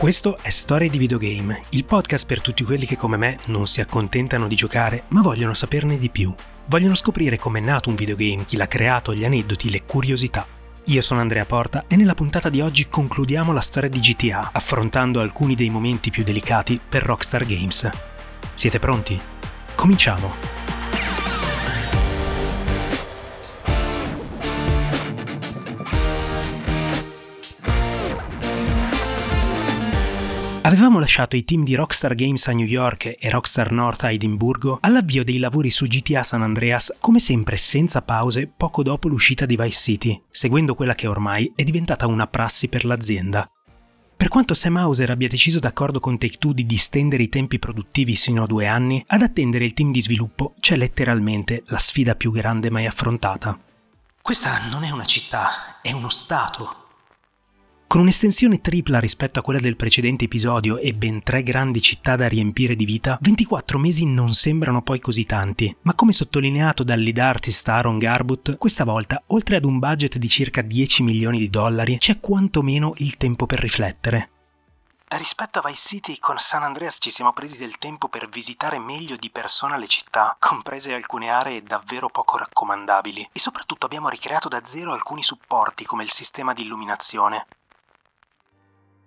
[0.00, 3.82] Questo è Storie di Videogame, il podcast per tutti quelli che come me non si
[3.82, 6.34] accontentano di giocare, ma vogliono saperne di più.
[6.68, 10.46] Vogliono scoprire com'è nato un videogame, chi l'ha creato, gli aneddoti, le curiosità.
[10.84, 15.20] Io sono Andrea Porta e nella puntata di oggi concludiamo la storia di GTA, affrontando
[15.20, 17.86] alcuni dei momenti più delicati per Rockstar Games.
[18.54, 19.20] Siete pronti?
[19.74, 20.59] Cominciamo!
[30.62, 34.76] Avevamo lasciato i team di Rockstar Games a New York e Rockstar North a Edimburgo
[34.82, 39.56] all'avvio dei lavori su GTA San Andreas, come sempre senza pause, poco dopo l'uscita di
[39.56, 43.50] Vice City, seguendo quella che ormai è diventata una prassi per l'azienda.
[44.14, 48.42] Per quanto Sam Hauser abbia deciso d'accordo con Take-Two di distendere i tempi produttivi sino
[48.42, 52.68] a due anni, ad attendere il team di sviluppo c'è letteralmente la sfida più grande
[52.68, 53.58] mai affrontata.
[54.20, 56.79] Questa non è una città, è uno stato,
[57.90, 62.28] con un'estensione tripla rispetto a quella del precedente episodio e ben tre grandi città da
[62.28, 67.18] riempire di vita, 24 mesi non sembrano poi così tanti, ma come sottolineato dal lead
[67.18, 71.98] artist Aaron Garbut, questa volta, oltre ad un budget di circa 10 milioni di dollari,
[71.98, 74.30] c'è quantomeno il tempo per riflettere.
[75.08, 79.16] Rispetto a Vice City, con San Andreas ci siamo presi del tempo per visitare meglio
[79.16, 84.60] di persona le città, comprese alcune aree davvero poco raccomandabili, e soprattutto abbiamo ricreato da
[84.62, 87.46] zero alcuni supporti come il sistema di illuminazione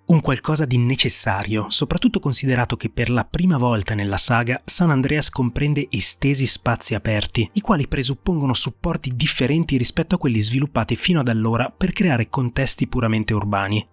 [0.06, 5.30] un qualcosa di necessario, soprattutto considerato che per la prima volta nella saga San Andreas
[5.30, 11.30] comprende estesi spazi aperti, i quali presuppongono supporti differenti rispetto a quelli sviluppati fino ad
[11.30, 13.88] allora per creare contesti puramente urbani.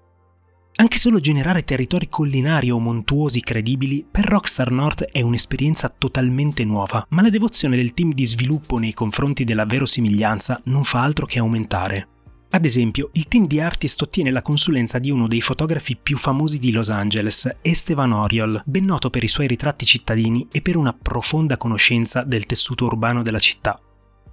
[0.76, 7.04] Anche solo generare territori collinari o montuosi credibili per Rockstar North è un'esperienza totalmente nuova,
[7.10, 11.38] ma la devozione del team di sviluppo nei confronti della verosimiglianza non fa altro che
[11.38, 12.08] aumentare.
[12.52, 16.58] Ad esempio, il team di artist ottiene la consulenza di uno dei fotografi più famosi
[16.58, 20.92] di Los Angeles, Esteban Oriol, ben noto per i suoi ritratti cittadini e per una
[20.92, 23.80] profonda conoscenza del tessuto urbano della città.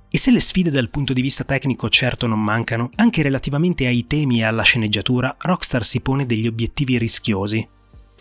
[0.10, 4.08] E se le sfide dal punto di vista tecnico certo non mancano, anche relativamente ai
[4.08, 7.68] temi e alla sceneggiatura, Rockstar si pone degli obiettivi rischiosi.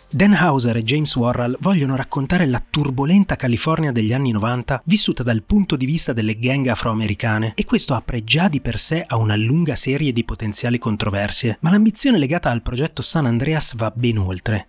[0.09, 5.43] Dan Hauser e James Warrell vogliono raccontare la turbolenta California degli anni 90 vissuta dal
[5.43, 9.35] punto di vista delle gang afroamericane e questo apre già di per sé a una
[9.35, 14.67] lunga serie di potenziali controversie, ma l'ambizione legata al progetto San Andreas va ben oltre.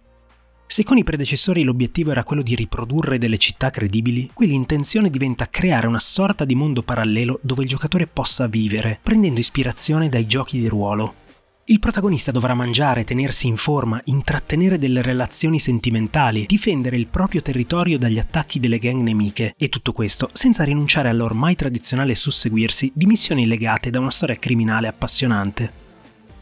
[0.66, 5.48] Se con i predecessori l'obiettivo era quello di riprodurre delle città credibili, qui l'intenzione diventa
[5.48, 10.58] creare una sorta di mondo parallelo dove il giocatore possa vivere, prendendo ispirazione dai giochi
[10.58, 11.26] di ruolo,
[11.70, 17.98] il protagonista dovrà mangiare, tenersi in forma, intrattenere delle relazioni sentimentali, difendere il proprio territorio
[17.98, 23.46] dagli attacchi delle gang nemiche e tutto questo senza rinunciare all'ormai tradizionale susseguirsi di missioni
[23.46, 25.86] legate da una storia criminale appassionante.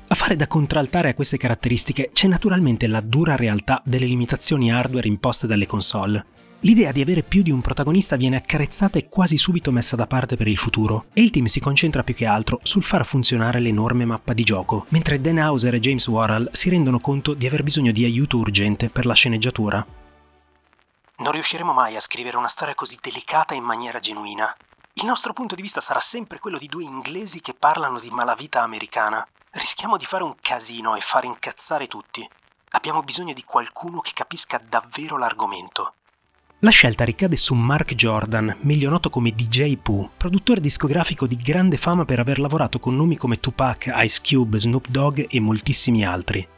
[0.07, 5.09] A fare da contraltare a queste caratteristiche c'è naturalmente la dura realtà delle limitazioni hardware
[5.09, 6.25] imposte dalle console.
[6.67, 10.35] L'idea di avere più di un protagonista viene accarezzata e quasi subito messa da parte
[10.35, 14.05] per il futuro, e il team si concentra più che altro sul far funzionare l'enorme
[14.05, 17.93] mappa di gioco, mentre Dan Hauser e James Warrell si rendono conto di aver bisogno
[17.93, 19.87] di aiuto urgente per la sceneggiatura.
[21.19, 24.53] Non riusciremo mai a scrivere una storia così delicata in maniera genuina.
[24.95, 28.63] Il nostro punto di vista sarà sempre quello di due inglesi che parlano di malavita
[28.63, 29.25] americana.
[29.53, 32.29] Rischiamo di fare un casino e far incazzare tutti.
[32.71, 35.95] Abbiamo bisogno di qualcuno che capisca davvero l'argomento.
[36.61, 41.77] La scelta ricade su Mark Jordan, meglio noto come DJ Pooh, produttore discografico di grande
[41.77, 46.49] fama per aver lavorato con nomi come Tupac, Ice Cube, Snoop Dogg e moltissimi altri.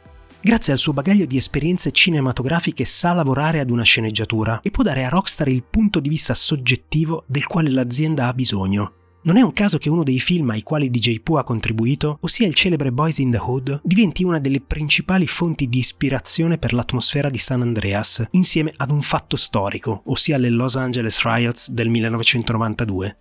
[0.41, 5.03] Grazie al suo bagaglio di esperienze cinematografiche sa lavorare ad una sceneggiatura e può dare
[5.03, 9.51] a Rockstar il punto di vista soggettivo del quale l'azienda ha bisogno, non è un
[9.51, 13.17] caso che uno dei film ai quali DJ Pooh ha contribuito, ossia il celebre Boys
[13.17, 18.25] in the Hood, diventi una delle principali fonti di ispirazione per l'atmosfera di San Andreas,
[18.31, 23.17] insieme ad un fatto storico, ossia le Los Angeles Riots del 1992.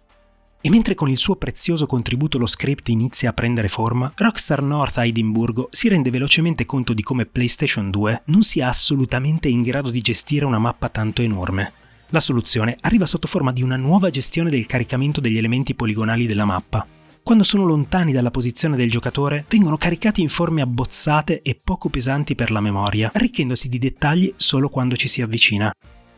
[0.61, 4.99] E mentre con il suo prezioso contributo lo script inizia a prendere forma, Rockstar North
[4.99, 9.91] a Edimburgo si rende velocemente conto di come PlayStation 2 non sia assolutamente in grado
[9.91, 11.73] di gestire una mappa tanto enorme.
[12.11, 16.47] La soluzione arriva sotto forma di una nuova gestione del caricamento degli elementi poligonali della
[16.47, 16.87] mappa.
[17.23, 22.35] quando sono lontani dalla posizione del giocatore, vengono caricati in forme abbozzate e poco pesanti
[22.35, 25.71] per la memoria, arricchendosi di dettagli solo quando ci si avvicina.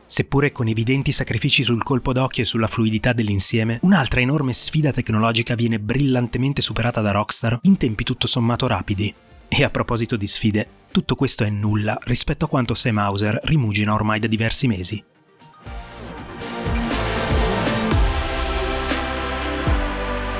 [0.06, 5.56] Seppure con evidenti sacrifici sul colpo d'occhio e sulla fluidità dell'insieme, un'altra enorme sfida tecnologica
[5.56, 9.12] viene brillantemente superata da Rockstar in tempi tutto sommato rapidi.
[9.48, 13.94] E a proposito di sfide, tutto questo è nulla rispetto a quanto Sam Hauser rimugina
[13.94, 15.02] ormai da diversi mesi.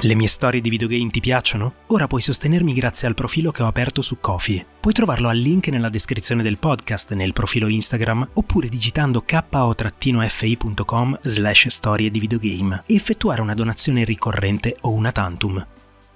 [0.03, 1.75] Le mie storie di videogame ti piacciono?
[1.89, 4.65] Ora puoi sostenermi grazie al profilo che ho aperto su Kofi.
[4.81, 11.67] Puoi trovarlo al link nella descrizione del podcast, nel profilo Instagram, oppure digitando ko-fi.com slash
[11.67, 15.67] storie di videogame e effettuare una donazione ricorrente o una tantum.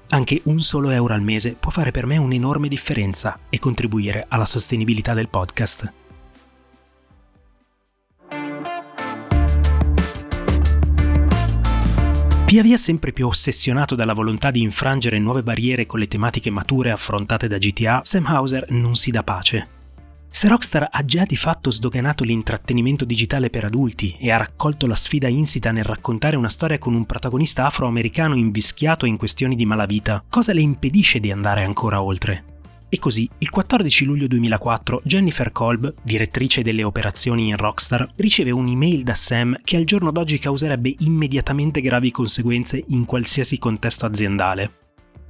[0.08, 4.46] Anche un solo euro al mese può fare per me un'enorme differenza e contribuire alla
[4.46, 6.03] sostenibilità del podcast.
[12.54, 16.92] Via via sempre più ossessionato dalla volontà di infrangere nuove barriere con le tematiche mature
[16.92, 19.66] affrontate da GTA, Sam Hauser non si dà pace.
[20.28, 24.94] Se Rockstar ha già di fatto sdoganato l'intrattenimento digitale per adulti e ha raccolto la
[24.94, 30.22] sfida insita nel raccontare una storia con un protagonista afroamericano invischiato in questioni di malavita,
[30.30, 32.53] cosa le impedisce di andare ancora oltre?
[32.94, 39.02] E così, il 14 luglio 2004, Jennifer Kolb, direttrice delle operazioni in Rockstar, riceve un'email
[39.02, 44.70] da Sam che al giorno d'oggi causerebbe immediatamente gravi conseguenze in qualsiasi contesto aziendale.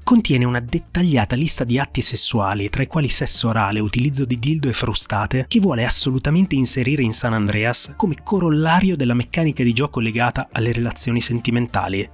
[0.04, 4.68] Contiene una dettagliata lista di atti sessuali, tra i quali sesso orale, utilizzo di dildo
[4.68, 10.00] e frustate, che vuole assolutamente inserire in San Andreas come corollario della meccanica di gioco
[10.00, 12.06] legata alle relazioni sentimentali.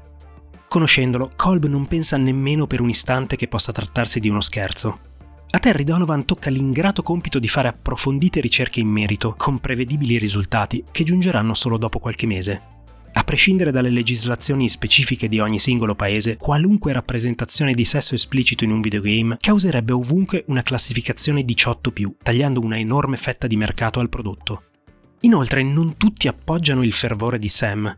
[0.68, 5.09] Conoscendolo, Kolb non pensa nemmeno per un istante che possa trattarsi di uno scherzo.
[5.52, 10.84] A Terry Donovan tocca l'ingrato compito di fare approfondite ricerche in merito, con prevedibili risultati
[10.92, 12.60] che giungeranno solo dopo qualche mese.
[13.12, 18.70] A prescindere dalle legislazioni specifiche di ogni singolo paese, qualunque rappresentazione di sesso esplicito in
[18.70, 21.92] un videogame causerebbe ovunque una classificazione 18,
[22.22, 24.62] tagliando una enorme fetta di mercato al prodotto.
[25.22, 27.92] Inoltre, non tutti appoggiano il fervore di Sam.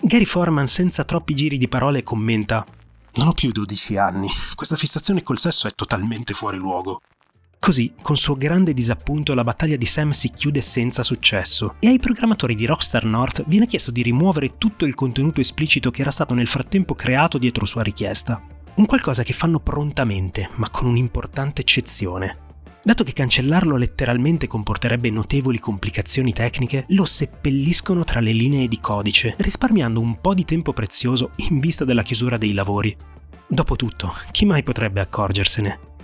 [0.00, 2.64] Gary Foreman, senza troppi giri di parole, commenta:
[3.16, 4.28] non ho più 12 anni.
[4.54, 7.00] Questa fissazione col sesso è totalmente fuori luogo.
[7.58, 11.98] Così, con suo grande disappunto, la battaglia di Sam si chiude senza successo e ai
[11.98, 16.34] programmatori di Rockstar North viene chiesto di rimuovere tutto il contenuto esplicito che era stato
[16.34, 18.40] nel frattempo creato dietro sua richiesta.
[18.76, 22.45] Un qualcosa che fanno prontamente, ma con un'importante eccezione.
[22.86, 29.34] Dato che cancellarlo letteralmente comporterebbe notevoli complicazioni tecniche, lo seppelliscono tra le linee di codice,
[29.38, 32.96] risparmiando un po' di tempo prezioso in vista della chiusura dei lavori.
[33.48, 35.95] Dopotutto, chi mai potrebbe accorgersene?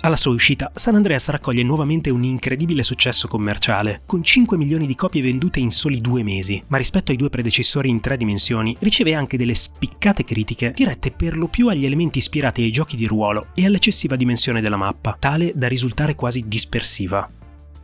[0.00, 4.94] Alla sua uscita, San Andreas raccoglie nuovamente un incredibile successo commerciale, con 5 milioni di
[4.94, 9.14] copie vendute in soli due mesi, ma rispetto ai due predecessori in tre dimensioni, riceve
[9.14, 13.48] anche delle spiccate critiche dirette per lo più agli elementi ispirati ai giochi di ruolo
[13.54, 17.28] e all'eccessiva dimensione della mappa, tale da risultare quasi dispersiva.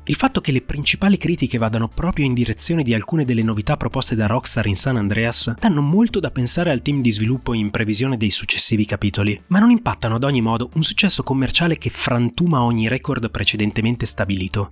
[0.06, 4.14] Il fatto che le principali critiche vadano proprio in direzione di alcune delle novità proposte
[4.14, 8.18] da Rockstar in San Andreas danno molto da pensare al team di sviluppo in previsione
[8.18, 12.86] dei successivi capitoli, ma non impattano ad ogni modo un successo commerciale che frantuma ogni
[12.86, 14.68] record precedentemente stabilito.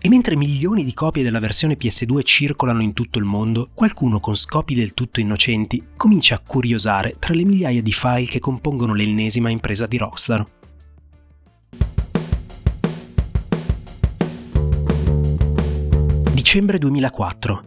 [0.00, 4.36] E mentre milioni di copie della versione PS2 circolano in tutto il mondo, qualcuno con
[4.36, 9.50] scopi del tutto innocenti comincia a curiosare tra le migliaia di file che compongono l'ennesima
[9.50, 10.44] impresa di Rockstar.
[16.48, 17.62] Dicembre 2004.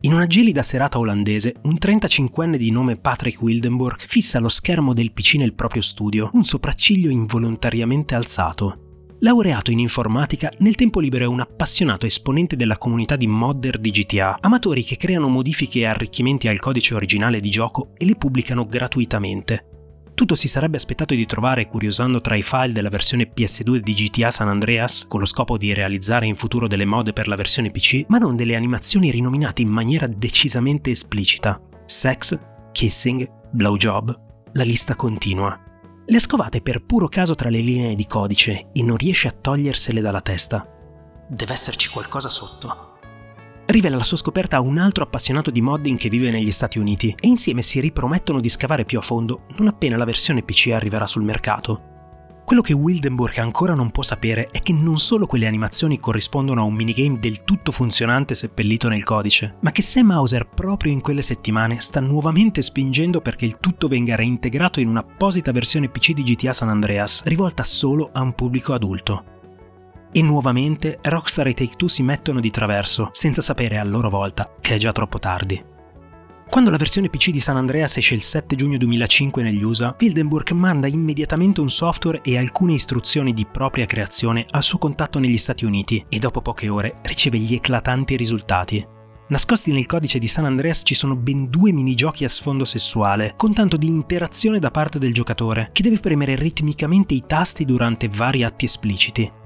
[0.00, 5.12] In una gelida serata olandese, un 35enne di nome Patrick Wildenburg fissa allo schermo del
[5.12, 9.12] PC nel proprio studio, un sopracciglio involontariamente alzato.
[9.20, 13.90] Laureato in informatica, nel tempo libero è un appassionato esponente della comunità di modder di
[13.92, 18.66] GTA, amatori che creano modifiche e arricchimenti al codice originale di gioco e le pubblicano
[18.66, 19.73] gratuitamente.
[20.14, 24.30] Tutto si sarebbe aspettato di trovare curiosando tra i file della versione PS2 di GTA
[24.30, 28.04] San Andreas, con lo scopo di realizzare in futuro delle mod per la versione PC,
[28.06, 31.60] ma non delle animazioni rinominate in maniera decisamente esplicita.
[31.84, 32.38] Sex,
[32.70, 34.20] kissing, blowjob,
[34.52, 35.60] la lista continua.
[36.06, 39.32] Le ha scovate per puro caso tra le linee di codice e non riesce a
[39.32, 40.64] togliersele dalla testa.
[41.28, 42.83] Deve esserci qualcosa sotto
[43.74, 47.12] rivela la sua scoperta a un altro appassionato di modding che vive negli Stati Uniti
[47.18, 51.08] e insieme si ripromettono di scavare più a fondo non appena la versione PC arriverà
[51.08, 51.90] sul mercato.
[52.44, 56.64] Quello che Wildenburg ancora non può sapere è che non solo quelle animazioni corrispondono a
[56.64, 61.22] un minigame del tutto funzionante seppellito nel codice, ma che Sam Hauser proprio in quelle
[61.22, 66.52] settimane sta nuovamente spingendo perché il tutto venga reintegrato in un'apposita versione PC di GTA
[66.52, 69.33] San Andreas, rivolta solo a un pubblico adulto.
[70.16, 74.76] E nuovamente Rockstar e Take-Two si mettono di traverso, senza sapere a loro volta che
[74.76, 75.60] è già troppo tardi.
[76.48, 80.52] Quando la versione PC di San Andreas esce il 7 giugno 2005 negli USA, Wildenburg
[80.52, 85.64] manda immediatamente un software e alcune istruzioni di propria creazione al suo contatto negli Stati
[85.64, 88.86] Uniti e dopo poche ore riceve gli eclatanti risultati.
[89.26, 93.52] Nascosti nel codice di San Andreas ci sono ben due minigiochi a sfondo sessuale, con
[93.52, 98.44] tanto di interazione da parte del giocatore, che deve premere ritmicamente i tasti durante vari
[98.44, 99.42] atti espliciti.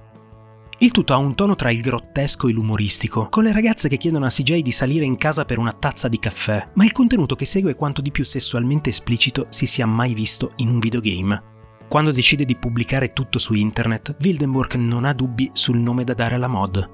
[0.80, 4.26] Il tutto ha un tono tra il grottesco e l'umoristico, con le ragazze che chiedono
[4.26, 7.46] a CJ di salire in casa per una tazza di caffè, ma il contenuto che
[7.46, 11.42] segue è quanto di più sessualmente esplicito si sia mai visto in un videogame.
[11.88, 16.36] Quando decide di pubblicare tutto su internet, Wildenburg non ha dubbi sul nome da dare
[16.36, 16.88] alla mod.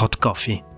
[0.00, 0.73] Hot Coffee.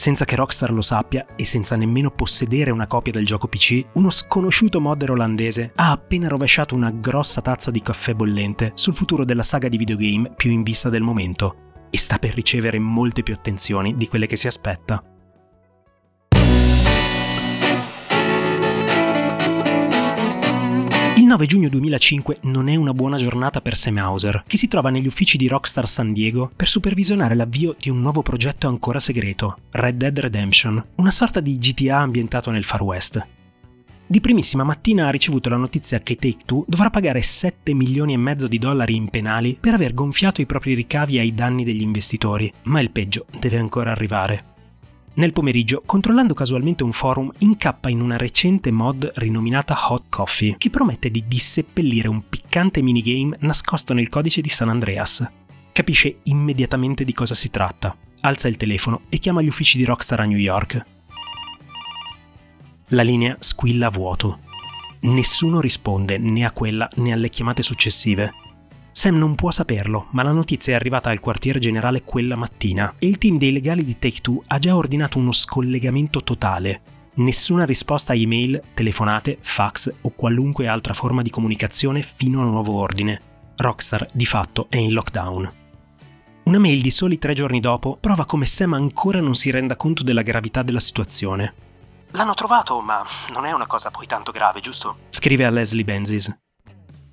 [0.00, 4.08] Senza che Rockstar lo sappia e senza nemmeno possedere una copia del gioco PC, uno
[4.08, 9.42] sconosciuto modder olandese ha appena rovesciato una grossa tazza di caffè bollente sul futuro della
[9.42, 13.94] saga di videogame più in vista del momento e sta per ricevere molte più attenzioni
[13.94, 15.02] di quelle che si aspetta.
[21.30, 25.06] 9 giugno 2005 non è una buona giornata per Sam Hauser, che si trova negli
[25.06, 29.96] uffici di Rockstar San Diego per supervisionare l'avvio di un nuovo progetto ancora segreto, Red
[29.96, 33.24] Dead Redemption, una sorta di GTA ambientato nel Far West.
[34.08, 38.48] Di primissima mattina ha ricevuto la notizia che Take-Two dovrà pagare 7 milioni e mezzo
[38.48, 42.80] di dollari in penali per aver gonfiato i propri ricavi ai danni degli investitori, ma
[42.80, 44.49] il peggio deve ancora arrivare.
[45.14, 50.70] Nel pomeriggio, controllando casualmente un forum, incappa in una recente mod rinominata Hot Coffee, che
[50.70, 55.28] promette di disseppellire un piccante minigame nascosto nel codice di San Andreas.
[55.72, 60.20] Capisce immediatamente di cosa si tratta, alza il telefono e chiama gli uffici di Rockstar
[60.20, 60.84] a New York.
[62.88, 64.40] La linea squilla a vuoto.
[65.00, 68.32] Nessuno risponde né a quella né alle chiamate successive.
[69.00, 73.06] Sam non può saperlo, ma la notizia è arrivata al quartiere generale quella mattina e
[73.06, 76.82] il team dei legali di Take-Two ha già ordinato uno scollegamento totale.
[77.14, 82.74] Nessuna risposta a email, telefonate, fax o qualunque altra forma di comunicazione fino a nuovo
[82.74, 83.22] ordine.
[83.56, 85.52] Rockstar di fatto è in lockdown.
[86.42, 90.02] Una mail di soli tre giorni dopo prova come Sam ancora non si renda conto
[90.02, 91.54] della gravità della situazione.
[92.10, 93.02] L'hanno trovato, ma
[93.32, 94.96] non è una cosa poi tanto grave, giusto?
[95.08, 96.30] Scrive a Leslie Benzis.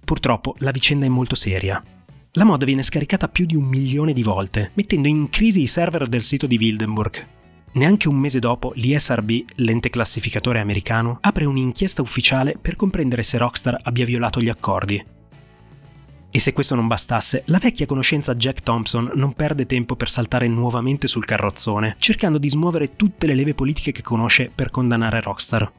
[0.08, 1.84] Purtroppo la vicenda è molto seria.
[2.32, 6.08] La mod viene scaricata più di un milione di volte, mettendo in crisi i server
[6.08, 7.28] del sito di Wildenburg.
[7.74, 13.82] Neanche un mese dopo, l'ISRB, l'ente classificatore americano, apre un'inchiesta ufficiale per comprendere se Rockstar
[13.84, 15.04] abbia violato gli accordi
[16.30, 20.48] e se questo non bastasse, la vecchia conoscenza Jack Thompson non perde tempo per saltare
[20.48, 25.72] nuovamente sul carrozzone, cercando di smuovere tutte le leve politiche che conosce per condannare Rockstar.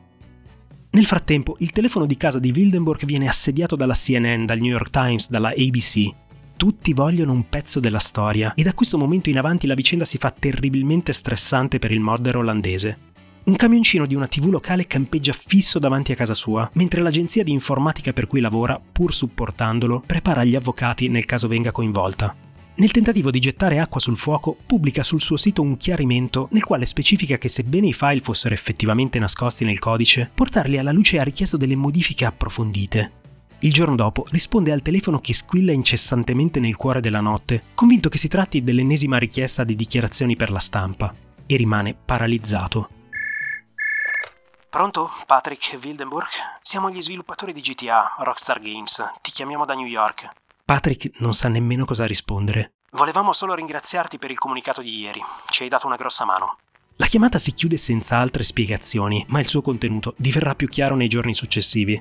[0.90, 4.90] Nel frattempo, il telefono di casa di Wildenburg viene assediato dalla CNN, dal New York
[4.90, 6.08] Times, dalla ABC.
[6.56, 10.16] Tutti vogliono un pezzo della storia e da questo momento in avanti la vicenda si
[10.16, 12.98] fa terribilmente stressante per il modder olandese.
[13.44, 17.52] Un camioncino di una TV locale campeggia fisso davanti a casa sua, mentre l'agenzia di
[17.52, 22.34] informatica per cui lavora, pur supportandolo, prepara gli avvocati nel caso venga coinvolta.
[22.78, 26.86] Nel tentativo di gettare acqua sul fuoco, pubblica sul suo sito un chiarimento nel quale
[26.86, 31.56] specifica che sebbene i file fossero effettivamente nascosti nel codice, portarli alla luce ha richiesto
[31.56, 33.12] delle modifiche approfondite.
[33.60, 38.18] Il giorno dopo risponde al telefono che squilla incessantemente nel cuore della notte, convinto che
[38.18, 41.12] si tratti dell'ennesima richiesta di dichiarazioni per la stampa,
[41.46, 42.90] e rimane paralizzato.
[44.70, 45.10] Pronto?
[45.26, 46.28] Patrick Wildenburg?
[46.62, 49.02] Siamo gli sviluppatori di GTA, Rockstar Games.
[49.20, 50.30] Ti chiamiamo da New York.
[50.68, 52.74] Patrick non sa nemmeno cosa rispondere.
[52.90, 55.18] Volevamo solo ringraziarti per il comunicato di ieri.
[55.48, 56.58] Ci hai dato una grossa mano.
[56.96, 61.08] La chiamata si chiude senza altre spiegazioni, ma il suo contenuto diverrà più chiaro nei
[61.08, 61.98] giorni successivi.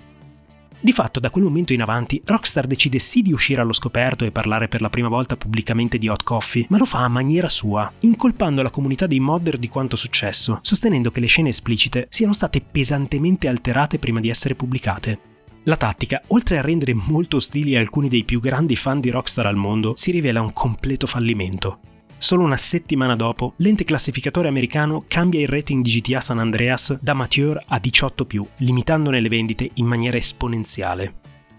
[0.81, 4.31] Di fatto, da quel momento in avanti, Rockstar decide sì di uscire allo scoperto e
[4.31, 7.89] parlare per la prima volta pubblicamente di Hot Coffee, ma lo fa a maniera sua,
[7.99, 12.59] incolpando la comunità dei modder di quanto successo, sostenendo che le scene esplicite siano state
[12.59, 15.35] pesantemente alterate prima di essere pubblicate.
[15.67, 19.57] La tattica, oltre a rendere molto ostili alcuni dei più grandi fan di Rockstar al
[19.57, 21.79] mondo, si rivela un completo fallimento.
[22.17, 27.13] Solo una settimana dopo, l'ente classificatore americano cambia il rating di GTA San Andreas da
[27.13, 31.13] mature a 18+, limitandone le vendite in maniera esponenziale.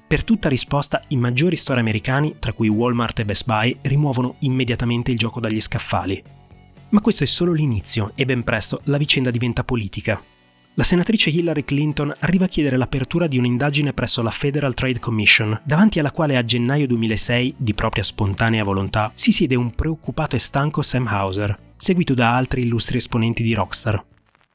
[0.06, 5.10] Per tutta risposta, i maggiori store americani, tra cui Walmart e Best Buy, rimuovono immediatamente
[5.10, 6.22] il gioco dagli scaffali.
[6.88, 10.18] Ma questo è solo l'inizio e ben presto la vicenda diventa politica
[10.78, 15.60] la senatrice Hillary Clinton arriva a chiedere l'apertura di un'indagine presso la Federal Trade Commission,
[15.64, 20.38] davanti alla quale a gennaio 2006, di propria spontanea volontà, si siede un preoccupato e
[20.38, 24.04] stanco Sam Hauser, seguito da altri illustri esponenti di Rockstar.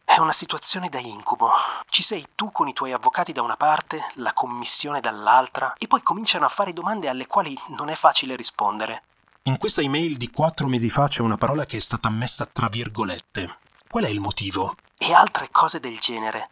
[0.06, 1.50] È una situazione da incubo.
[1.90, 6.02] Ci sei tu con i tuoi avvocati da una parte, la commissione dall'altra, e poi
[6.02, 9.04] cominciano a fare domande alle quali non è facile rispondere.
[9.44, 12.70] In questa email di quattro mesi fa c'è una parola che è stata messa tra
[12.70, 13.58] virgolette.
[13.90, 14.74] Qual è il motivo?
[15.06, 16.48] E altre cose del genere.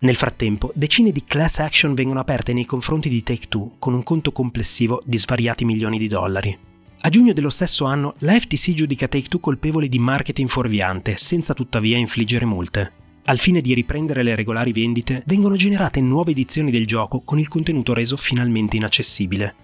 [0.00, 4.30] Nel frattempo, decine di class action vengono aperte nei confronti di Take-Two con un conto
[4.30, 6.56] complessivo di svariati milioni di dollari.
[7.00, 11.96] A giugno dello stesso anno, la FTC giudica Take-Two colpevole di marketing fuorviante, senza tuttavia
[11.96, 12.92] infliggere multe.
[13.24, 17.48] Al fine di riprendere le regolari vendite, vengono generate nuove edizioni del gioco con il
[17.48, 19.54] contenuto reso finalmente inaccessibile.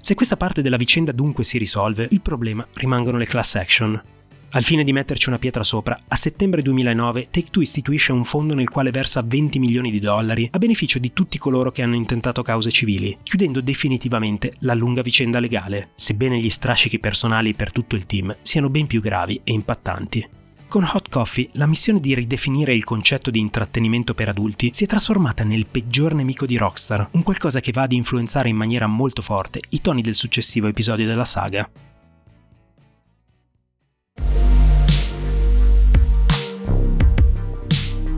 [0.00, 4.02] Se questa parte della vicenda dunque si risolve, il problema rimangono le class action.
[4.50, 8.68] Al fine di metterci una pietra sopra, a settembre 2009 Take-Two istituisce un fondo nel
[8.68, 12.70] quale versa 20 milioni di dollari a beneficio di tutti coloro che hanno intentato cause
[12.70, 18.34] civili, chiudendo definitivamente la lunga vicenda legale, sebbene gli strascichi personali per tutto il team
[18.42, 20.28] siano ben più gravi e impattanti.
[20.74, 24.86] Con Hot Coffee, la missione di ridefinire il concetto di intrattenimento per adulti si è
[24.88, 29.22] trasformata nel peggior nemico di Rockstar, un qualcosa che va ad influenzare in maniera molto
[29.22, 31.70] forte i toni del successivo episodio della saga.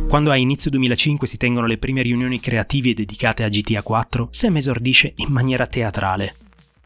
[0.09, 4.57] Quando a inizio 2005 si tengono le prime riunioni creative dedicate a GTA 4, Sam
[4.57, 6.37] esordisce in maniera teatrale.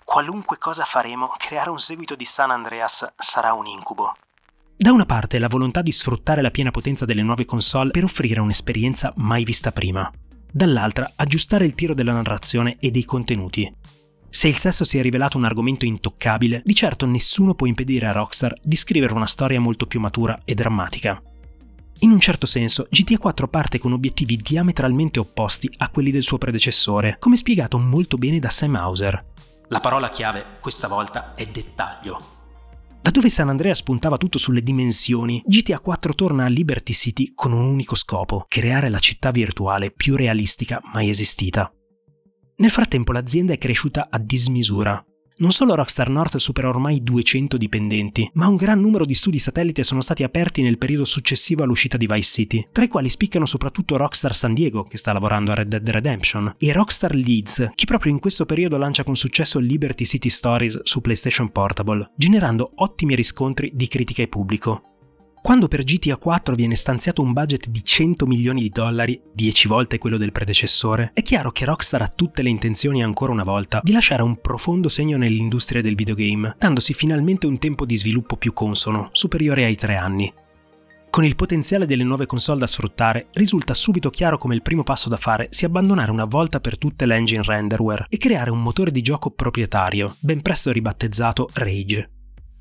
[0.03, 4.17] Qualunque cosa faremo, creare un seguito di San Andreas sarà un incubo.
[4.75, 8.41] Da una parte la volontà di sfruttare la piena potenza delle nuove console per offrire
[8.41, 10.11] un'esperienza mai vista prima.
[10.51, 13.71] Dall'altra, aggiustare il tiro della narrazione e dei contenuti.
[14.31, 18.13] Se il sesso si è rivelato un argomento intoccabile, di certo nessuno può impedire a
[18.13, 21.23] Rockstar di scrivere una storia molto più matura e drammatica.
[22.03, 26.39] In un certo senso, GTA 4 parte con obiettivi diametralmente opposti a quelli del suo
[26.39, 29.27] predecessore, come spiegato molto bene da Sam Hauser.
[29.69, 32.39] La parola chiave questa volta è dettaglio.
[33.03, 37.53] Da dove San Andreas puntava tutto sulle dimensioni, GTA 4 torna a Liberty City con
[37.53, 41.71] un unico scopo, creare la città virtuale più realistica mai esistita.
[42.57, 45.05] Nel frattempo l'azienda è cresciuta a dismisura,
[45.41, 49.83] non solo Rockstar North supera ormai 200 dipendenti, ma un gran numero di studi satellite
[49.83, 53.97] sono stati aperti nel periodo successivo all'uscita di Vice City, tra i quali spiccano soprattutto
[53.97, 58.13] Rockstar San Diego, che sta lavorando a Red Dead Redemption, e Rockstar Leeds, che proprio
[58.13, 63.71] in questo periodo lancia con successo Liberty City Stories su PlayStation Portable, generando ottimi riscontri
[63.75, 64.90] di critica e pubblico.
[65.43, 69.99] Quando per GTA 4 viene stanziato un budget di 100 milioni di dollari, 10 volte
[69.99, 73.91] quello del predecessore, è chiaro che Rockstar ha tutte le intenzioni ancora una volta di
[73.91, 79.09] lasciare un profondo segno nell'industria del videogame, dandosi finalmente un tempo di sviluppo più consono,
[79.13, 80.33] superiore ai 3 anni.
[81.09, 85.09] Con il potenziale delle nuove console da sfruttare, risulta subito chiaro come il primo passo
[85.09, 89.03] da fare sia abbandonare una volta per tutte l'engine renderware e creare un motore di
[89.03, 92.20] gioco proprietario, ben presto ribattezzato Rage.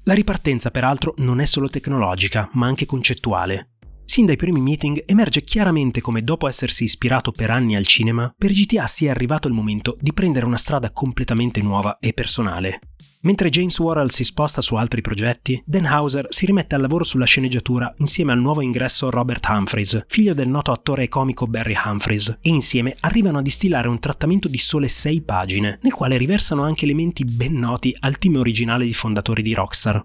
[0.10, 3.74] La ripartenza, peraltro, non è solo tecnologica, ma anche concettuale.
[4.10, 8.50] Sin dai primi meeting emerge chiaramente come dopo essersi ispirato per anni al cinema, per
[8.50, 12.80] GTA sia arrivato il momento di prendere una strada completamente nuova e personale.
[13.22, 17.26] Mentre James Worrell si sposta su altri progetti, Dan Hauser si rimette al lavoro sulla
[17.26, 22.30] sceneggiatura insieme al nuovo ingresso Robert Humphries, figlio del noto attore e comico Barry Humphries,
[22.42, 26.86] e insieme arrivano a distillare un trattamento di sole 6 pagine, nel quale riversano anche
[26.86, 30.04] elementi ben noti al team originale di fondatori di Rockstar.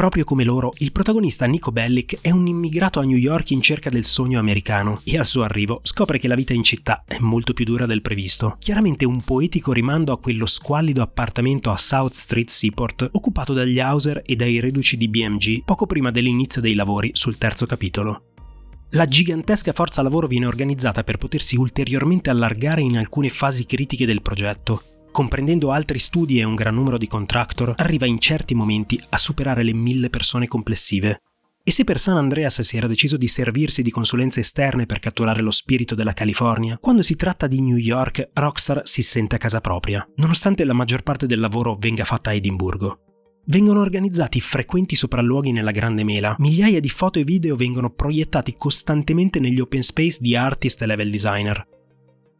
[0.00, 3.90] Proprio come loro, il protagonista Nico Bellic è un immigrato a New York in cerca
[3.90, 7.52] del sogno americano e al suo arrivo scopre che la vita in città è molto
[7.52, 8.56] più dura del previsto.
[8.58, 14.22] Chiaramente un poetico rimando a quello squallido appartamento a South Street Seaport occupato dagli Hauser
[14.24, 18.22] e dai reduci di BMG poco prima dell'inizio dei lavori sul terzo capitolo.
[18.92, 24.22] La gigantesca forza lavoro viene organizzata per potersi ulteriormente allargare in alcune fasi critiche del
[24.22, 29.18] progetto, comprendendo altri studi e un gran numero di contractor, arriva in certi momenti a
[29.18, 31.22] superare le mille persone complessive.
[31.62, 35.42] E se per San Andreas si era deciso di servirsi di consulenze esterne per catturare
[35.42, 39.60] lo spirito della California, quando si tratta di New York, Rockstar si sente a casa
[39.60, 43.00] propria, nonostante la maggior parte del lavoro venga fatta a Edimburgo.
[43.46, 49.38] Vengono organizzati frequenti sopralluoghi nella Grande Mela, migliaia di foto e video vengono proiettati costantemente
[49.38, 51.66] negli open space di artist e level designer,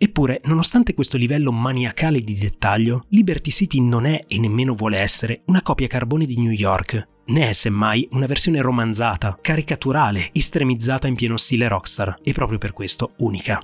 [0.03, 5.43] Eppure, nonostante questo livello maniacale di dettaglio, Liberty City non è e nemmeno vuole essere
[5.49, 11.17] una copia carbone di New York, né è semmai una versione romanzata, caricaturale, estremizzata in
[11.17, 13.61] pieno stile rockstar, e proprio per questo unica.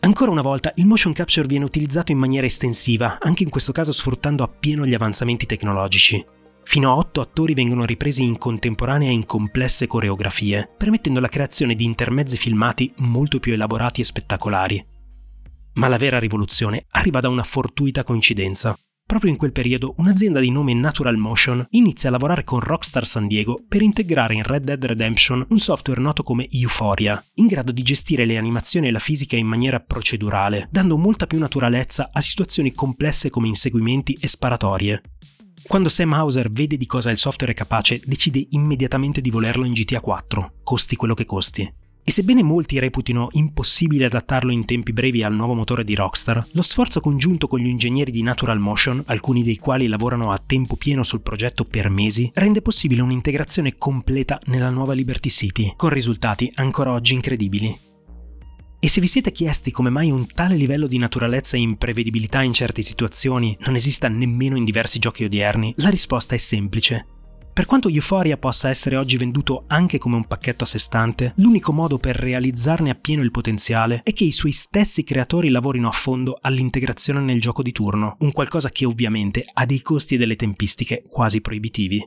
[0.00, 3.92] Ancora una volta, il motion capture viene utilizzato in maniera estensiva, anche in questo caso
[3.92, 6.24] sfruttando appieno gli avanzamenti tecnologici.
[6.62, 11.84] Fino a otto attori vengono ripresi in contemporanea in complesse coreografie, permettendo la creazione di
[11.84, 14.84] intermezzi filmati molto più elaborati e spettacolari.
[15.74, 18.76] Ma la vera rivoluzione arriva da una fortuita coincidenza.
[19.10, 23.26] Proprio in quel periodo un'azienda di nome Natural Motion inizia a lavorare con Rockstar San
[23.26, 27.82] Diego per integrare in Red Dead Redemption un software noto come Euphoria, in grado di
[27.82, 32.72] gestire le animazioni e la fisica in maniera procedurale, dando molta più naturalezza a situazioni
[32.72, 35.02] complesse come inseguimenti e sparatorie.
[35.66, 39.72] Quando Sam Hauser vede di cosa il software è capace, decide immediatamente di volerlo in
[39.72, 41.68] GTA 4, costi quello che costi.
[42.02, 46.62] E sebbene molti reputino impossibile adattarlo in tempi brevi al nuovo motore di Rockstar, lo
[46.62, 51.02] sforzo congiunto con gli ingegneri di Natural Motion, alcuni dei quali lavorano a tempo pieno
[51.02, 56.92] sul progetto per mesi, rende possibile un'integrazione completa nella nuova Liberty City, con risultati ancora
[56.92, 57.88] oggi incredibili.
[58.82, 62.54] E se vi siete chiesti come mai un tale livello di naturalezza e imprevedibilità in
[62.54, 67.19] certe situazioni non esista nemmeno in diversi giochi odierni, la risposta è semplice.
[67.52, 71.72] Per quanto Euphoria possa essere oggi venduto anche come un pacchetto a sé stante, l'unico
[71.72, 76.38] modo per realizzarne appieno il potenziale è che i suoi stessi creatori lavorino a fondo
[76.40, 81.02] all'integrazione nel gioco di turno, un qualcosa che ovviamente ha dei costi e delle tempistiche
[81.08, 82.02] quasi proibitivi.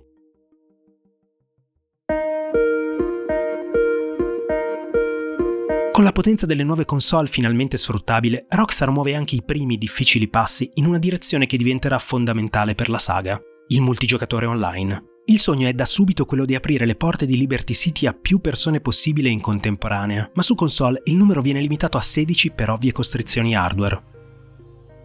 [5.91, 10.71] Con la potenza delle nuove console finalmente sfruttabile, Rockstar muove anche i primi difficili passi
[10.75, 15.11] in una direzione che diventerà fondamentale per la saga, il multigiocatore online.
[15.25, 18.41] Il sogno è da subito quello di aprire le porte di Liberty City a più
[18.41, 22.91] persone possibile in contemporanea, ma su console il numero viene limitato a 16 per ovvie
[22.91, 24.03] costrizioni hardware.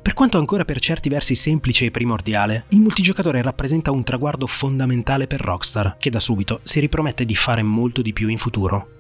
[0.02, 5.28] Per quanto ancora per certi versi semplice e primordiale, il multigiocatore rappresenta un traguardo fondamentale
[5.28, 8.97] per Rockstar, che da subito si ripromette di fare molto di più in futuro.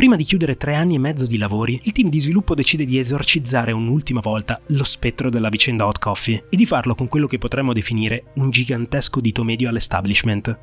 [0.00, 2.96] Prima di chiudere tre anni e mezzo di lavori, il team di sviluppo decide di
[2.96, 7.36] esorcizzare un'ultima volta lo spettro della vicenda Hot Coffee e di farlo con quello che
[7.36, 10.58] potremmo definire un gigantesco dito medio all'establishment.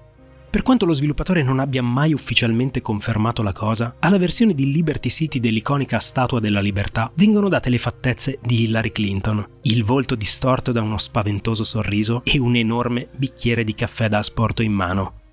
[0.50, 5.12] Per quanto lo sviluppatore non abbia mai ufficialmente confermato la cosa, alla versione di Liberty
[5.12, 10.72] City dell'iconica Statua della Libertà vengono date le fattezze di Hillary Clinton, il volto distorto
[10.72, 15.26] da uno spaventoso sorriso e un enorme bicchiere di caffè da asporto in mano.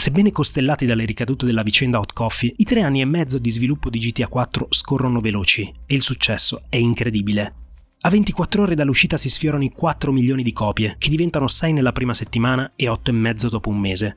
[0.00, 3.90] Sebbene costellati dalle ricadute della vicenda Hot Coffee, i tre anni e mezzo di sviluppo
[3.90, 7.54] di GTA 4 scorrono veloci e il successo è incredibile.
[8.02, 11.90] A 24 ore dall'uscita si sfiorano i 4 milioni di copie, che diventano 6 nella
[11.90, 14.16] prima settimana e 8 e mezzo dopo un mese.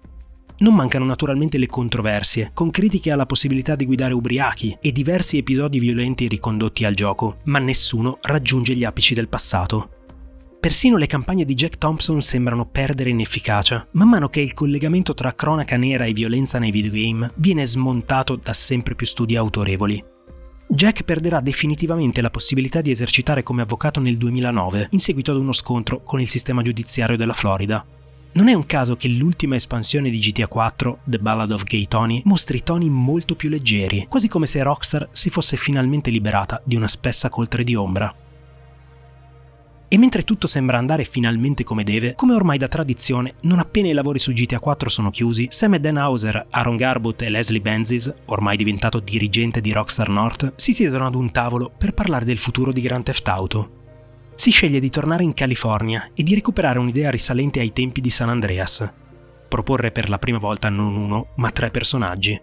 [0.60, 5.80] Non mancano naturalmente le controversie, con critiche alla possibilità di guidare ubriachi e diversi episodi
[5.80, 10.01] violenti ricondotti al gioco, ma nessuno raggiunge gli apici del passato.
[10.62, 15.16] Persino le campagne di Jack Thompson sembrano perdere in efficacia, man mano che il collegamento
[15.16, 20.06] tra cronaca nera e violenza nei videogame viene smontato da sempre più studi autorevoli.
[20.68, 25.52] Jack perderà definitivamente la possibilità di esercitare come avvocato nel 2009, in seguito ad uno
[25.52, 27.84] scontro con il sistema giudiziario della Florida.
[28.34, 32.22] Non è un caso che l'ultima espansione di GTA 4, The Ballad of Gay Tony,
[32.26, 36.88] mostri toni molto più leggeri, quasi come se Rockstar si fosse finalmente liberata di una
[36.88, 38.16] spessa coltre di ombra.
[39.94, 43.92] E mentre tutto sembra andare finalmente come deve, come ormai da tradizione, non appena i
[43.92, 48.14] lavori su GTA 4 sono chiusi, Sam e Dan Hauser, Aaron Garbutt e Leslie Benzies,
[48.28, 52.72] ormai diventato dirigente di Rockstar North, si siedono ad un tavolo per parlare del futuro
[52.72, 53.70] di Grand Theft Auto.
[54.36, 58.30] Si sceglie di tornare in California e di recuperare un'idea risalente ai tempi di San
[58.30, 58.90] Andreas.
[59.50, 62.40] Proporre per la prima volta non uno, ma tre personaggi.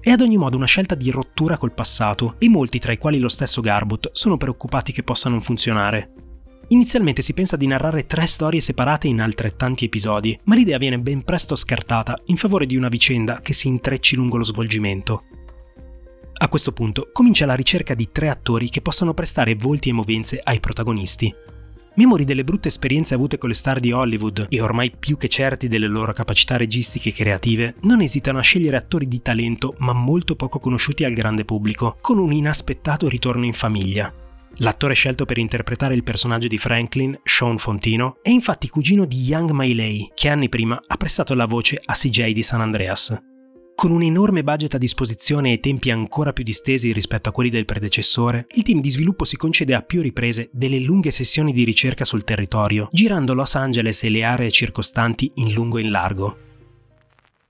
[0.00, 3.20] È ad ogni modo una scelta di rottura col passato e molti, tra i quali
[3.20, 6.19] lo stesso Garbutt, sono preoccupati che possa non funzionare.
[6.72, 11.24] Inizialmente si pensa di narrare tre storie separate in altrettanti episodi, ma l'idea viene ben
[11.24, 15.24] presto scartata in favore di una vicenda che si intrecci lungo lo svolgimento.
[16.32, 20.40] A questo punto comincia la ricerca di tre attori che possano prestare volti e movenze
[20.42, 21.34] ai protagonisti.
[21.94, 25.66] Memori delle brutte esperienze avute con le star di Hollywood e ormai più che certi
[25.66, 30.36] delle loro capacità registiche e creative, non esitano a scegliere attori di talento ma molto
[30.36, 34.19] poco conosciuti al grande pubblico, con un inaspettato ritorno in famiglia.
[34.62, 39.50] L'attore scelto per interpretare il personaggio di Franklin, Sean Fontino, è infatti cugino di Young
[39.52, 43.16] Mailey, che anni prima ha prestato la voce a CJ di San Andreas.
[43.74, 47.64] Con un enorme budget a disposizione e tempi ancora più distesi rispetto a quelli del
[47.64, 52.04] predecessore, il team di sviluppo si concede a più riprese delle lunghe sessioni di ricerca
[52.04, 56.36] sul territorio, girando Los Angeles e le aree circostanti in lungo e in largo,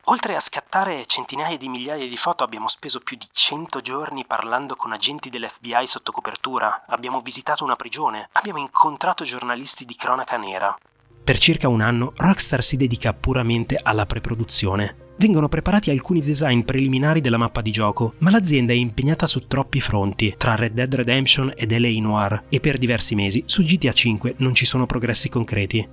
[0.04, 4.74] Oltre a scattare centinaia di migliaia di foto abbiamo speso più di 100 giorni parlando
[4.74, 10.76] con agenti dell'FBI sotto copertura, abbiamo visitato una prigione, abbiamo incontrato giornalisti di cronaca nera.
[11.22, 15.08] Per circa un anno Rockstar si dedica puramente alla preproduzione.
[15.16, 19.80] Vengono preparati alcuni design preliminari della mappa di gioco, ma l'azienda è impegnata su troppi
[19.80, 24.34] fronti, tra Red Dead Redemption ed LA Noir, e per diversi mesi su GTA V
[24.38, 25.86] non ci sono progressi concreti.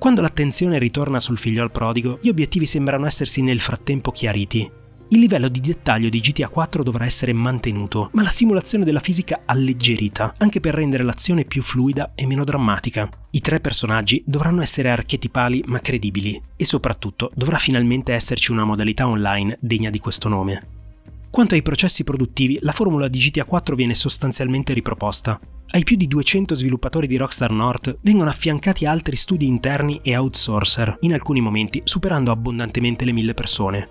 [0.00, 4.66] Quando l'attenzione ritorna sul figliol prodigo, gli obiettivi sembrano essersi nel frattempo chiariti.
[5.08, 9.42] Il livello di dettaglio di GTA 4 dovrà essere mantenuto, ma la simulazione della fisica
[9.44, 13.10] alleggerita, anche per rendere l'azione più fluida e meno drammatica.
[13.32, 19.06] I tre personaggi dovranno essere archetipali ma credibili, e soprattutto dovrà finalmente esserci una modalità
[19.06, 20.62] online degna di questo nome.
[21.28, 25.38] Quanto ai processi produttivi, la formula di GTA 4 viene sostanzialmente riproposta.
[25.72, 30.96] Ai più di 200 sviluppatori di Rockstar North vengono affiancati altri studi interni e outsourcer,
[31.02, 33.88] in alcuni momenti superando abbondantemente le mille persone.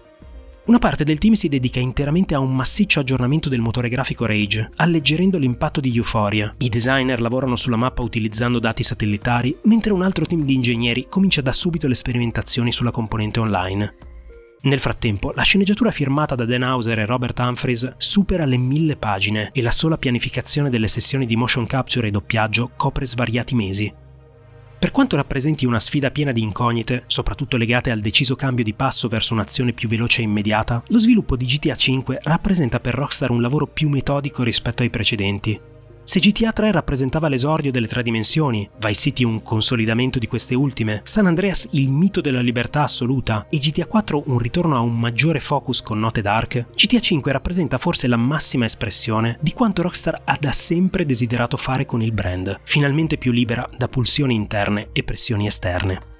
[0.65, 4.71] Una parte del team si dedica interamente a un massiccio aggiornamento del motore grafico Rage,
[4.75, 6.53] alleggerendo l'impatto di Euphoria.
[6.57, 11.39] I designer lavorano sulla mappa utilizzando dati satellitari, mentre un altro team di ingegneri comincia
[11.39, 13.93] da subito le sperimentazioni sulla componente online.
[14.61, 19.51] Nel frattempo, la sceneggiatura firmata da Dan Hauser e Robert Humphries supera le mille pagine
[19.53, 23.93] e la sola pianificazione delle sessioni di motion capture e doppiaggio copre svariati mesi.
[24.77, 29.07] Per quanto rappresenti una sfida piena di incognite, soprattutto legate al deciso cambio di passo
[29.07, 33.41] verso un'azione più veloce e immediata, lo sviluppo di GTA V rappresenta per Rockstar un
[33.41, 35.59] lavoro più metodico rispetto ai precedenti,
[36.09, 41.01] se GTA 3 rappresentava l'esordio delle tre dimensioni, Vice City un consolidamento di queste ultime,
[41.03, 45.39] San Andreas il mito della libertà assoluta e GTA 4 un ritorno a un maggiore
[45.39, 50.37] focus con note dark, GTA 5 rappresenta forse la massima espressione di quanto Rockstar ha
[50.39, 55.45] da sempre desiderato fare con il brand, finalmente più libera da pulsioni interne e pressioni
[55.45, 56.18] esterne.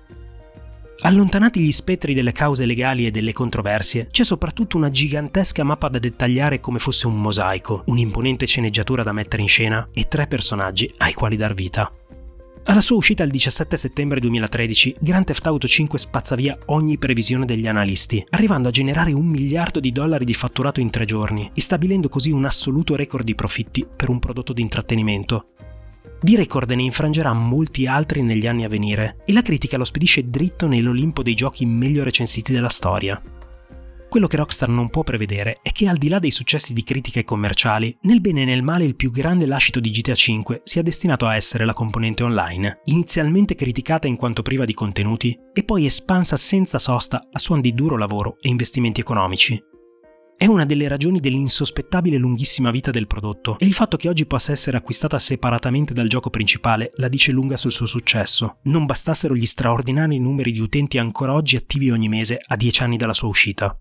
[1.02, 5.98] Allontanati gli spettri delle cause legali e delle controversie, c'è soprattutto una gigantesca mappa da
[5.98, 11.14] dettagliare come fosse un mosaico, un'imponente sceneggiatura da mettere in scena e tre personaggi ai
[11.14, 11.90] quali dar vita.
[12.66, 17.46] Alla sua uscita il 17 settembre 2013, Grand Theft Auto 5 spazza via ogni previsione
[17.46, 21.62] degli analisti, arrivando a generare un miliardo di dollari di fatturato in tre giorni e
[21.62, 25.46] stabilendo così un assoluto record di profitti per un prodotto di intrattenimento,
[26.22, 30.30] di record ne infrangerà molti altri negli anni a venire e la critica lo spedisce
[30.30, 33.22] dritto nell'Olimpo dei giochi meglio recensiti della storia.
[34.10, 37.20] Quello che Rockstar non può prevedere è che al di là dei successi di critica
[37.20, 40.82] e commerciali, nel bene e nel male il più grande lascito di GTA V sia
[40.82, 45.86] destinato a essere la componente online, inizialmente criticata in quanto priva di contenuti e poi
[45.86, 49.69] espansa senza sosta a suon di duro lavoro e investimenti economici.
[50.40, 54.54] È una delle ragioni dell'insospettabile lunghissima vita del prodotto e il fatto che oggi possa
[54.54, 58.60] essere acquistata separatamente dal gioco principale la dice lunga sul suo successo.
[58.64, 62.96] Non bastassero gli straordinari numeri di utenti ancora oggi attivi ogni mese a dieci anni
[62.96, 63.78] dalla sua uscita.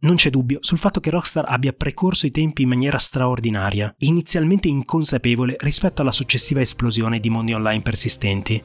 [0.00, 4.68] Non c'è dubbio sul fatto che Rockstar abbia precorso i tempi in maniera straordinaria, inizialmente
[4.68, 8.62] inconsapevole rispetto alla successiva esplosione di mondi online persistenti.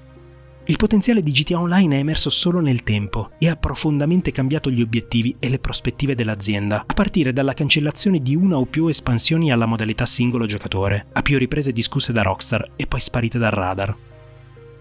[0.70, 4.82] Il potenziale di GTA Online è emerso solo nel tempo e ha profondamente cambiato gli
[4.82, 9.66] obiettivi e le prospettive dell'azienda, a partire dalla cancellazione di una o più espansioni alla
[9.66, 13.96] modalità singolo giocatore, a più riprese discusse da Rockstar e poi sparite dal radar.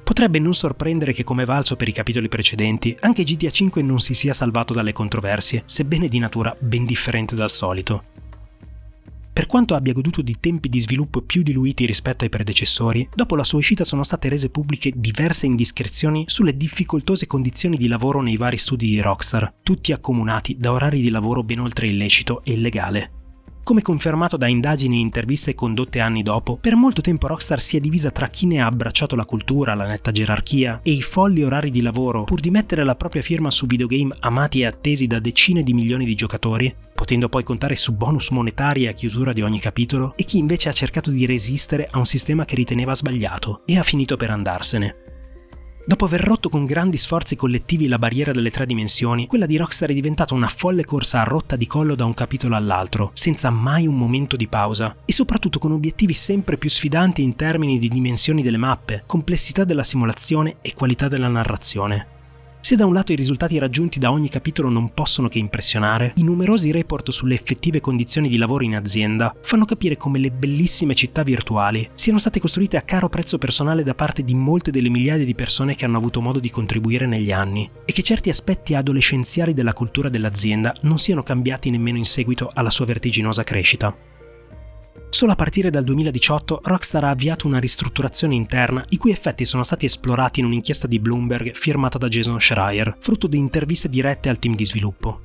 [0.02, 4.14] Potrebbe non sorprendere che come valso per i capitoli precedenti, anche GTA V non si
[4.14, 8.25] sia salvato dalle controversie, sebbene di natura ben differente dal solito.
[9.36, 13.44] Per quanto abbia goduto di tempi di sviluppo più diluiti rispetto ai predecessori, dopo la
[13.44, 18.56] sua uscita sono state rese pubbliche diverse indiscrezioni sulle difficoltose condizioni di lavoro nei vari
[18.56, 23.10] studi di Rockstar, tutti accomunati da orari di lavoro ben oltre illecito e illegale.
[23.66, 27.80] Come confermato da indagini e interviste condotte anni dopo, per molto tempo Rockstar si è
[27.80, 31.72] divisa tra chi ne ha abbracciato la cultura, la netta gerarchia e i folli orari
[31.72, 35.64] di lavoro pur di mettere la propria firma su videogame amati e attesi da decine
[35.64, 40.14] di milioni di giocatori, potendo poi contare su bonus monetari a chiusura di ogni capitolo,
[40.16, 43.82] e chi invece ha cercato di resistere a un sistema che riteneva sbagliato e ha
[43.82, 45.05] finito per andarsene.
[45.88, 49.90] Dopo aver rotto con grandi sforzi collettivi la barriera delle tre dimensioni, quella di Rockstar
[49.90, 53.86] è diventata una folle corsa a rotta di collo da un capitolo all'altro, senza mai
[53.86, 58.42] un momento di pausa, e soprattutto con obiettivi sempre più sfidanti in termini di dimensioni
[58.42, 62.15] delle mappe, complessità della simulazione e qualità della narrazione.
[62.66, 66.24] Se da un lato i risultati raggiunti da ogni capitolo non possono che impressionare, i
[66.24, 71.22] numerosi report sulle effettive condizioni di lavoro in azienda fanno capire come le bellissime città
[71.22, 75.36] virtuali siano state costruite a caro prezzo personale da parte di molte delle migliaia di
[75.36, 79.72] persone che hanno avuto modo di contribuire negli anni e che certi aspetti adolescenziali della
[79.72, 84.15] cultura dell'azienda non siano cambiati nemmeno in seguito alla sua vertiginosa crescita.
[85.08, 89.62] Solo a partire dal 2018 Rockstar ha avviato una ristrutturazione interna i cui effetti sono
[89.62, 94.38] stati esplorati in un'inchiesta di Bloomberg firmata da Jason Schreier, frutto di interviste dirette al
[94.38, 95.20] team di sviluppo.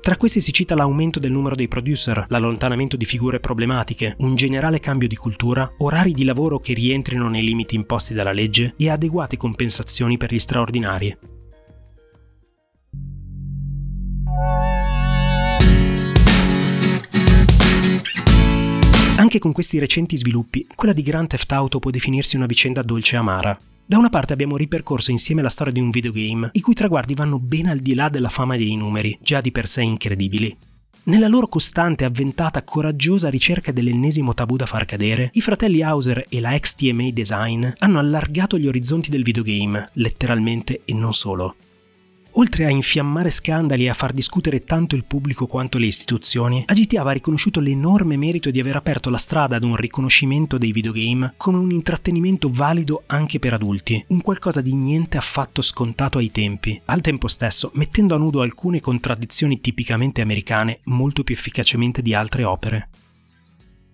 [0.00, 4.80] Tra questi si cita l'aumento del numero dei producer, l'allontanamento di figure problematiche, un generale
[4.80, 9.36] cambio di cultura, orari di lavoro che rientrino nei limiti imposti dalla legge e adeguate
[9.36, 11.16] compensazioni per gli straordinari.
[19.18, 23.16] Anche con questi recenti sviluppi, quella di Grand Theft Auto può definirsi una vicenda dolce
[23.16, 23.58] e amara.
[23.84, 27.40] Da una parte abbiamo ripercorso insieme la storia di un videogame, i cui traguardi vanno
[27.40, 30.56] ben al di là della fama dei numeri, già di per sé incredibili.
[31.04, 36.38] Nella loro costante, avventata, coraggiosa ricerca dell'ennesimo tabù da far cadere, i fratelli Hauser e
[36.38, 41.56] la XTMA Design hanno allargato gli orizzonti del videogame, letteralmente e non solo.
[42.38, 46.72] Oltre a infiammare scandali e a far discutere tanto il pubblico quanto le istituzioni, a
[46.72, 51.34] GTA va riconosciuto l'enorme merito di aver aperto la strada ad un riconoscimento dei videogame
[51.36, 56.80] come un intrattenimento valido anche per adulti, un qualcosa di niente affatto scontato ai tempi,
[56.84, 62.44] al tempo stesso mettendo a nudo alcune contraddizioni tipicamente americane molto più efficacemente di altre
[62.44, 62.88] opere.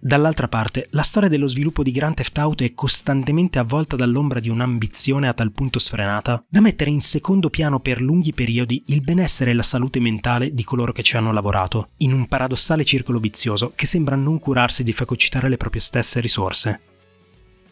[0.07, 4.51] Dall'altra parte, la storia dello sviluppo di Grand Theft Auto è costantemente avvolta dall'ombra di
[4.51, 9.53] un'ambizione a tal punto sfrenata da mettere in secondo piano per lunghi periodi il benessere
[9.53, 13.73] e la salute mentale di coloro che ci hanno lavorato, in un paradossale circolo vizioso
[13.75, 16.81] che sembra non curarsi di fagocitare le proprie stesse risorse.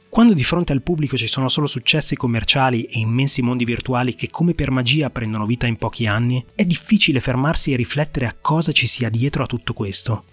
[0.09, 4.31] Quando di fronte al pubblico ci sono solo successi commerciali e immensi mondi virtuali che
[4.31, 8.73] come per magia prendono vita in pochi anni, è difficile fermarsi e riflettere a cosa
[8.73, 10.25] ci sia dietro a tutto questo.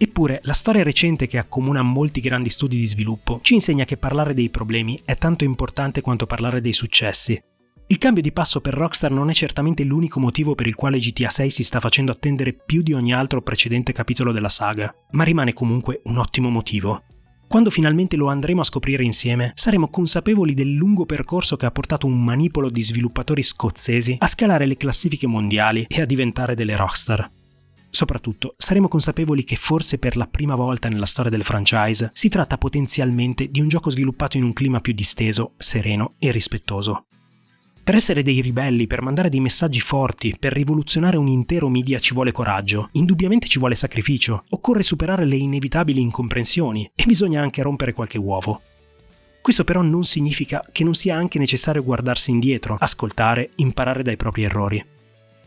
[0.00, 4.32] Eppure, la storia recente che accomuna molti grandi studi di sviluppo ci insegna che parlare
[4.32, 7.40] dei problemi è tanto importante quanto parlare dei successi.
[7.90, 11.30] Il cambio di passo per Rockstar non è certamente l'unico motivo per il quale GTA
[11.30, 15.52] 6 si sta facendo attendere più di ogni altro precedente capitolo della saga, ma rimane
[15.52, 17.02] comunque un ottimo motivo.
[17.48, 22.06] Quando finalmente lo andremo a scoprire insieme, saremo consapevoli del lungo percorso che ha portato
[22.06, 27.30] un manipolo di sviluppatori scozzesi a scalare le classifiche mondiali e a diventare delle rockstar.
[27.98, 32.56] Soprattutto, saremo consapevoli che forse per la prima volta nella storia del franchise si tratta
[32.56, 37.06] potenzialmente di un gioco sviluppato in un clima più disteso, sereno e rispettoso.
[37.82, 42.14] Per essere dei ribelli, per mandare dei messaggi forti, per rivoluzionare un intero media ci
[42.14, 47.94] vuole coraggio, indubbiamente ci vuole sacrificio, occorre superare le inevitabili incomprensioni e bisogna anche rompere
[47.94, 48.60] qualche uovo.
[49.40, 54.44] Questo però non significa che non sia anche necessario guardarsi indietro, ascoltare, imparare dai propri
[54.44, 54.84] errori.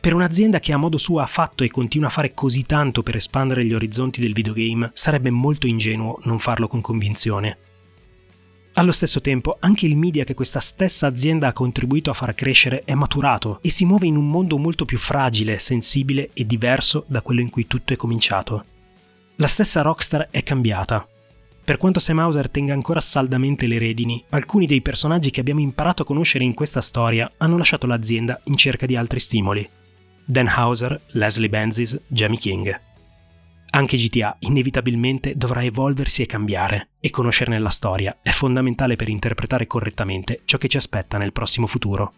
[0.01, 3.15] Per un'azienda che a modo suo ha fatto e continua a fare così tanto per
[3.15, 7.57] espandere gli orizzonti del videogame, sarebbe molto ingenuo non farlo con convinzione.
[8.73, 12.81] Allo stesso tempo, anche il media che questa stessa azienda ha contribuito a far crescere
[12.83, 17.21] è maturato e si muove in un mondo molto più fragile, sensibile e diverso da
[17.21, 18.65] quello in cui tutto è cominciato.
[19.35, 21.07] La stessa Rockstar è cambiata.
[21.63, 26.01] Per quanto Sam Hauser tenga ancora saldamente le redini, alcuni dei personaggi che abbiamo imparato
[26.01, 29.69] a conoscere in questa storia hanno lasciato l'azienda in cerca di altri stimoli.
[30.25, 32.79] Dan Hauser, Leslie Benzies, Jamie King.
[33.73, 39.65] Anche GTA inevitabilmente dovrà evolversi e cambiare, e conoscerne la storia è fondamentale per interpretare
[39.65, 42.13] correttamente ciò che ci aspetta nel prossimo futuro.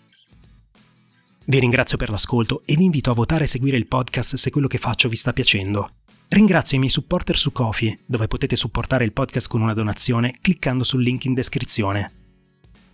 [1.45, 4.67] Vi ringrazio per l'ascolto e vi invito a votare e seguire il podcast se quello
[4.67, 5.89] che faccio vi sta piacendo.
[6.29, 10.83] Ringrazio i miei supporter su Kofi, dove potete supportare il podcast con una donazione cliccando
[10.83, 12.22] sul link in descrizione.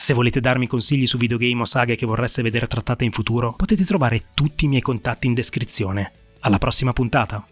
[0.01, 3.83] Se volete darmi consigli su videogame o saghe che vorreste vedere trattate in futuro, potete
[3.83, 6.13] trovare tutti i miei contatti in descrizione.
[6.39, 7.45] Alla prossima puntata!